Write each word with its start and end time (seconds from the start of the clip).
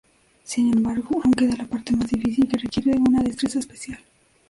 Sin 0.43 0.73
embargo, 0.75 1.21
aún 1.23 1.31
queda 1.35 1.55
la 1.57 1.67
parte 1.67 1.95
más 1.95 2.07
difícil, 2.09 2.47
que 2.47 2.57
requiere 2.57 2.97
una 2.97 3.21
destreza 3.21 3.59
especial. 3.59 3.99